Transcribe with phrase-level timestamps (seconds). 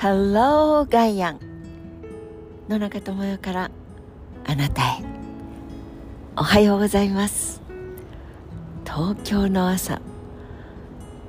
[0.00, 1.40] Hello ガイアン
[2.68, 3.70] 野中智代から
[4.46, 5.02] あなたへ。
[6.36, 7.60] おはようございます。
[8.84, 10.00] 東京の朝。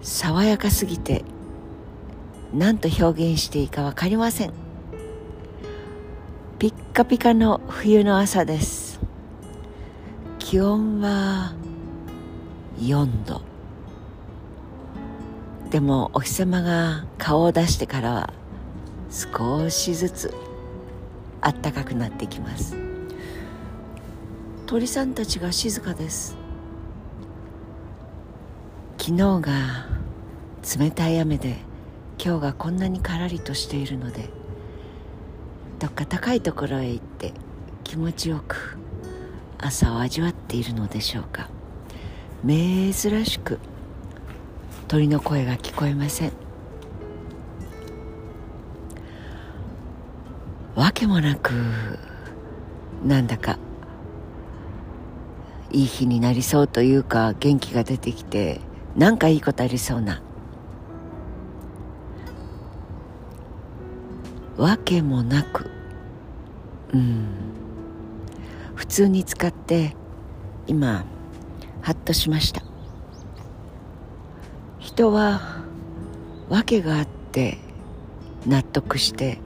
[0.00, 1.26] 爽やかすぎて
[2.54, 4.52] 何と表現していいか分かりません。
[6.58, 8.98] ピッカピカの冬の朝です。
[10.38, 11.52] 気温は
[12.78, 13.42] 4度。
[15.68, 18.32] でもお日様が顔を出してからは
[19.14, 20.34] 少しずつ
[21.40, 22.76] 暖かくなってきます。
[24.66, 26.36] 鳥さんたちが静かです。
[28.98, 29.86] 昨日が
[30.78, 31.58] 冷たい雨で
[32.18, 34.30] 今日がこんなにからりとしているので
[35.78, 37.34] どっか高いところへ行って
[37.84, 38.78] 気持ちよく
[39.58, 41.48] 朝を味わっているのでしょうか。
[42.44, 42.92] 珍
[43.24, 43.60] しく
[44.88, 46.43] 鳥の声が聞こえません。
[50.74, 51.52] わけもなく
[53.04, 53.58] なんだか
[55.70, 58.60] いい日になりそうというか元気が出てきて
[58.96, 60.22] なんかいいことありそうな。
[64.56, 65.68] わけもなく。
[66.92, 67.26] うん。
[68.76, 69.96] 普通に使って
[70.68, 71.04] 今
[71.82, 72.62] ハッとしました。
[74.78, 75.64] 人は
[76.48, 77.58] 訳があって
[78.46, 79.38] 納得して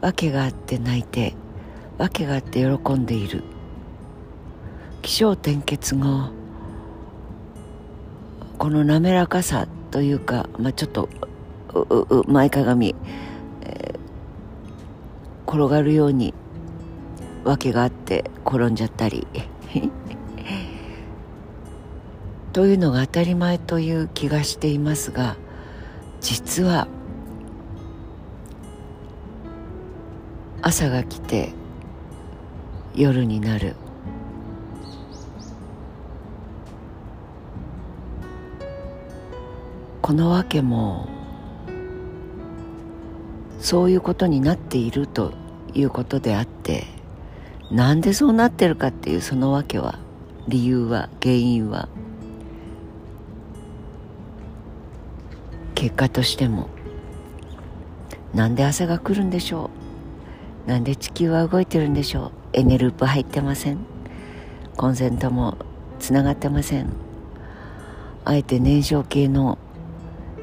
[0.00, 1.34] 訳があって泣いて
[1.98, 3.44] 訳があって喜んでいる。
[5.02, 6.30] 起承転結後
[8.58, 11.08] この滑らかさというか、まあ、ちょっと
[12.26, 12.94] 前かがみ、
[13.62, 16.34] えー、転がるように
[17.44, 19.26] 訳があって転んじゃったり。
[22.52, 25.36] というのが当たり前という気がしていますが
[26.20, 26.88] 実は
[30.70, 31.52] 朝が来て
[32.94, 33.74] 夜になる。
[40.00, 41.08] このわけも
[43.58, 45.32] そういうことになっていると
[45.74, 46.84] いうことであって
[47.72, 49.98] なんでそうなってるかっていうそのわけは
[50.46, 51.88] 理由は原因は
[55.74, 56.68] 結果としても
[58.34, 59.79] なんで朝が来るんでしょう？
[60.66, 62.32] なんで地球は動いてるんでしょう？
[62.52, 63.78] エネループ入ってません？
[64.76, 65.56] コンセントも
[65.98, 66.90] つながってません？
[68.24, 69.58] あえて燃焼系の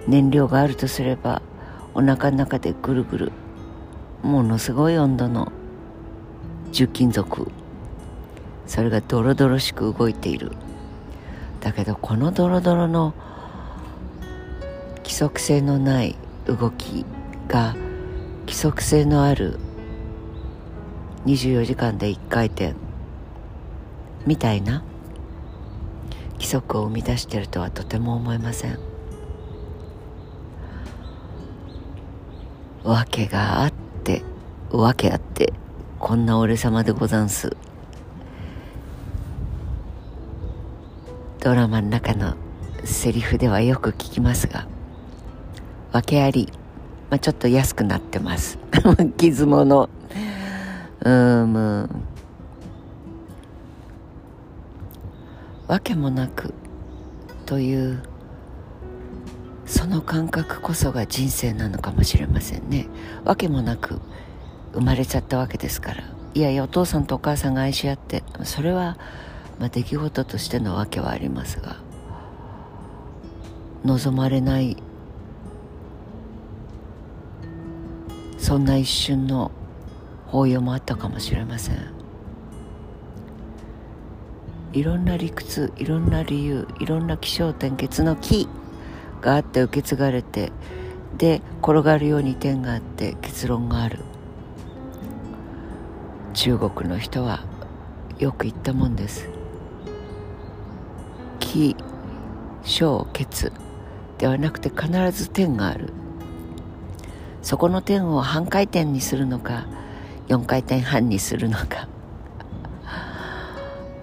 [0.08, 1.42] 燃料があるとすれば
[1.94, 3.32] お腹の中でぐるぐる
[4.24, 5.52] ものすごい温度の
[6.72, 7.52] 重金属
[8.66, 10.52] それがドロドロしく動いている。
[11.62, 13.14] だけどこのドロドロの
[14.98, 17.06] 規則性のない動き
[17.48, 17.76] が
[18.42, 19.60] 規則性のある
[21.28, 22.74] 24時間で1回転。
[24.26, 24.82] みたいな。
[26.36, 28.80] 規則を生み出しているとはとても思えません。
[32.84, 33.74] 訳があっ
[34.06, 34.24] て
[34.72, 35.52] 訳あって
[36.00, 37.58] こんな俺様でござんす。
[41.42, 42.36] ドラマの中の
[42.86, 44.68] セリフではよく聞きますが
[45.92, 46.54] 訳あり、
[47.10, 48.60] まあ、ちょっと安くなってます。
[49.18, 49.90] 傷物。
[51.02, 51.90] うん
[55.68, 56.54] わけもなく
[57.46, 58.02] という
[59.66, 62.88] その感覚こそが人生なのかもしれませんね。
[63.26, 64.00] わけもなく
[64.74, 66.04] 生まれちゃったわけですから。
[66.34, 68.98] いやいやお父さんとお母さんが愛し合ってそれは、
[69.60, 71.78] まあ、出来事としてのわけはありますが。
[73.86, 74.76] 望まれない
[78.38, 79.52] そんな一瞬の
[80.28, 81.98] 抱擁もあったかもしれません。
[84.74, 88.48] いろんな理屈いろんな理由いろんな起承転結の木
[89.22, 90.52] があって受け継がれて
[91.18, 94.00] で転がるように点があって結論がある。
[96.34, 97.44] 中国の人は
[98.20, 99.30] よく言ったもんです。
[101.40, 101.76] 起
[102.64, 103.52] 承結
[104.18, 105.94] ではなくて必ず点がある。
[107.42, 109.66] そこの点を半回転にするのか
[110.28, 111.88] 4回転半にするのか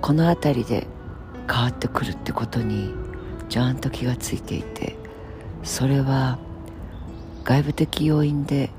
[0.00, 0.86] この辺りで
[1.50, 2.92] 変わってくるってことに
[3.48, 4.96] ちゃんと気がついていて
[5.62, 6.38] それは
[7.44, 8.70] 外部的要因で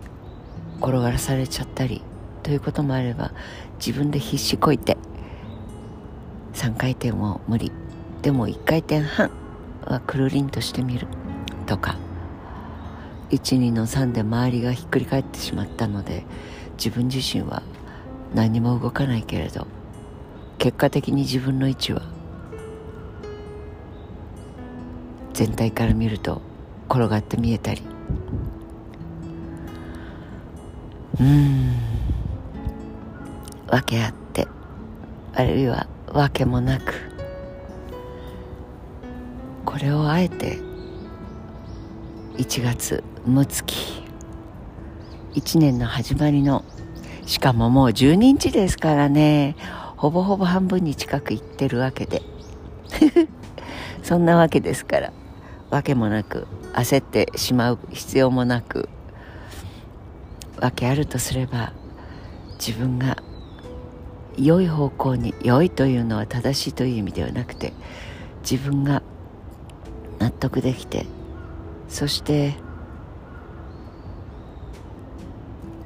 [0.79, 2.01] 転がらされちゃったり
[2.43, 3.31] ということもあれば
[3.77, 4.97] 自分で必死こいて
[6.53, 7.71] 3回転も無理
[8.21, 9.29] でも1回転半
[9.85, 11.07] はくるりんとしてみる
[11.67, 11.95] とか
[13.29, 16.25] 12の3で周りがひっくり返ってしまったので
[16.77, 17.63] 自分自身は
[18.33, 19.67] 何も動かないけれど
[20.57, 22.01] 結果的に自分の位置は
[25.33, 26.41] 全体から見ると
[26.89, 27.81] 転がって見えたり。
[31.19, 31.75] うん。
[33.67, 34.47] 訳あって
[35.33, 37.11] あるいは訳もなく
[39.65, 40.59] これをあえて
[42.37, 44.04] 1月六月
[45.35, 46.63] 1年の始まりの
[47.25, 49.55] しかももう12日ですからね。
[49.97, 52.21] ほぼほぼ半分に近く行ってるわけで。
[54.03, 55.11] そんなわけですから。
[55.69, 58.87] わけもなく焦ってしまう必要もなく
[60.61, 61.73] わけあるとすれば
[62.53, 63.17] 自分が
[64.37, 67.73] 良い方向に良いというのは正しいという意味ではなくて
[68.49, 69.01] 自分が
[70.19, 71.05] 納得できて
[71.89, 72.53] そして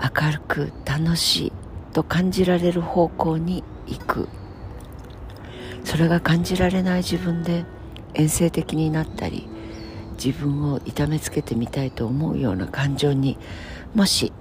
[0.01, 1.51] 明るく楽しい
[1.93, 4.29] と感じられる方向に行く。
[5.83, 7.65] それが感じられない自分で
[8.13, 9.47] 遠征的になったり
[10.23, 13.37] 自分を痛めつけてみたいと思うような感情に
[13.95, 14.31] もし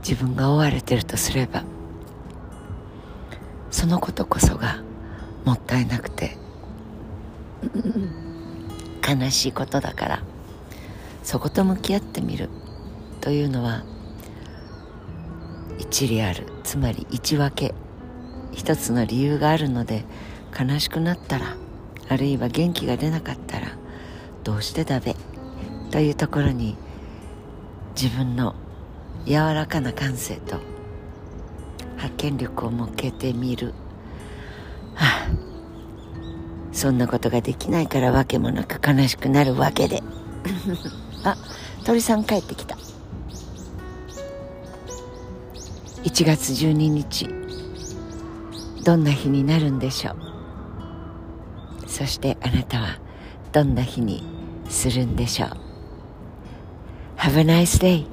[0.00, 1.62] 自分が追われてるとすれば
[3.70, 4.82] そのことこそが
[5.44, 6.36] もったいなくて
[9.06, 10.22] 悲しいことだから
[11.22, 12.48] そこと向き合ってみる。
[13.28, 13.82] というのは
[15.78, 16.46] 一理ある。
[16.64, 17.74] つまり一分け。
[18.52, 20.06] 一つの理由があるので
[20.58, 21.58] 悲しくなったら
[22.08, 23.66] あるいは元気が出なかったら
[24.44, 25.14] どうしてダメ
[25.90, 26.78] というところに
[27.94, 28.54] 自分の
[29.26, 30.56] 柔らかな感性と
[31.98, 33.74] 発見力を向けてみる、
[34.94, 35.28] はあ、
[36.72, 40.02] そんなことができないからわけもなく悲しくなるわけで。
[41.24, 41.36] あ
[41.84, 42.87] 鳥さん帰ってきた。
[46.08, 47.28] 1月12日。
[48.82, 50.16] どんな日になるんでしょう？
[51.86, 52.98] そしてあなたは
[53.52, 54.22] どんな日に
[54.70, 55.50] するんでしょう
[57.18, 58.06] ？Have a nice day.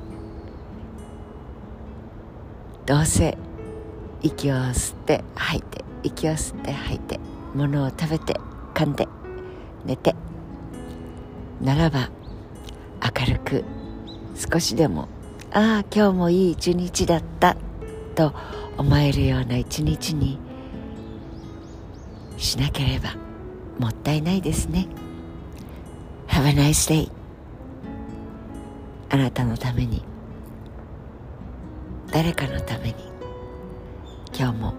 [2.85, 3.37] どうせ
[4.21, 7.17] 息を吸って吐いて息を吸って吐いて
[7.53, 8.33] 物を食べて
[8.73, 9.07] 噛んで
[9.85, 10.13] 寝て。
[11.61, 12.09] ならば
[13.17, 13.63] 明るく
[14.35, 15.07] 少しでも
[15.53, 17.55] ああ今日もいい一日だった。
[18.15, 18.33] と
[18.77, 20.39] 思えるような一日に
[22.37, 23.15] しなければ
[23.77, 24.87] もったいないですね。
[26.27, 27.11] Have a nice day.
[29.09, 30.03] あなたのために
[32.11, 32.95] 誰かのために
[34.37, 34.73] 今日も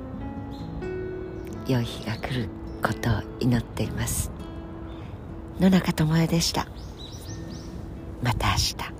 [1.67, 2.49] 良い日が来る
[2.83, 4.31] ことを祈っています。
[5.61, 6.67] 野中智恵でした。
[8.23, 8.96] また明日。